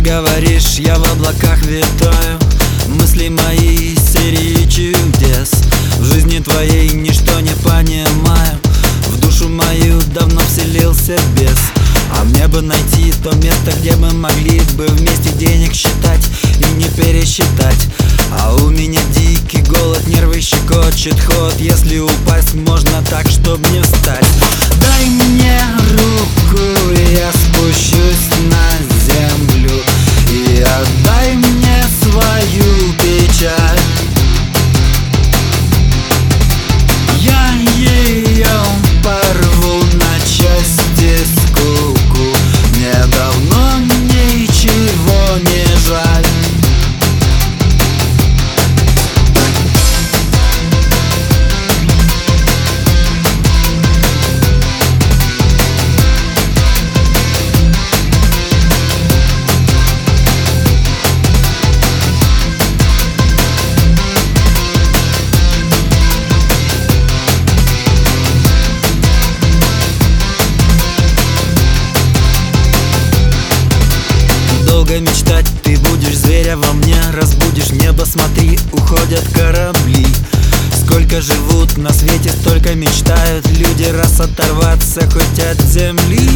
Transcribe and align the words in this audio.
говоришь, 0.00 0.78
я 0.78 0.96
в 0.98 1.04
облаках 1.12 1.62
витаю 1.62 2.38
Мысли 2.88 3.28
мои 3.28 3.96
серии 3.96 4.68
чудес. 4.68 5.50
В 5.98 6.04
жизни 6.04 6.38
твоей 6.38 6.90
ничто 6.90 7.40
не 7.40 7.52
понимаю. 7.64 8.58
В 9.08 9.20
душу 9.20 9.48
мою 9.48 10.00
давно 10.14 10.40
вселился 10.42 11.16
бес. 11.36 11.58
А 12.12 12.24
мне 12.24 12.46
бы 12.46 12.62
найти 12.62 13.12
то 13.22 13.34
место, 13.36 13.72
где 13.78 13.96
мы 13.96 14.12
могли 14.12 14.60
бы 14.76 14.86
вместе 14.86 15.30
денег 15.30 15.74
считать 15.74 16.24
И 16.58 16.64
не 16.76 16.88
пересчитать. 16.90 17.88
А 18.38 18.54
у 18.54 18.70
меня 18.70 19.00
дикий 19.14 19.62
голод, 19.62 20.06
нервы 20.06 20.40
щекочет 20.40 21.18
ход. 21.20 21.54
Если 21.58 21.98
упасть 21.98 22.54
можно 22.54 23.02
так, 23.10 23.28
чтоб 23.28 23.58
не 23.70 23.82
встать. 23.82 24.26
Дай 24.80 25.06
мне 25.06 25.45
Долго 74.96 75.10
мечтать 75.10 75.46
ты 75.62 75.76
будешь 75.76 76.16
зверя 76.16 76.56
во 76.56 76.72
мне 76.72 76.96
Разбудишь 77.12 77.70
небо, 77.70 78.04
смотри, 78.06 78.58
уходят 78.72 79.24
корабли. 79.34 80.06
Сколько 80.82 81.20
живут 81.20 81.76
на 81.76 81.92
свете, 81.92 82.30
столько 82.30 82.74
мечтают 82.74 83.46
Люди 83.58 83.84
раз 83.84 84.20
оторваться 84.20 85.02
хоть 85.10 85.38
от 85.38 85.60
земли. 85.60 86.26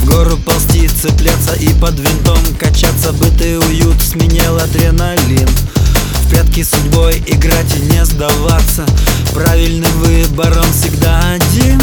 В 0.00 0.06
гору 0.06 0.38
ползти, 0.38 0.88
цепляться 0.88 1.52
и 1.54 1.68
под 1.74 2.00
винтом 2.00 2.38
Качаться, 2.58 3.12
бытый 3.12 3.58
уют 3.58 4.00
сменил 4.00 4.56
адреналин. 4.56 5.48
В 5.48 6.30
прятки 6.30 6.62
судьбой 6.62 7.22
играть 7.26 7.76
и 7.76 7.80
не 7.92 8.04
сдаваться 8.06 8.86
Правильный 9.34 9.90
выбор, 9.90 10.56
он 10.58 10.72
всегда 10.72 11.32
один 11.32 11.78